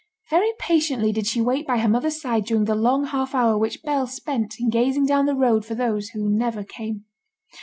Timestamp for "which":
3.55-3.83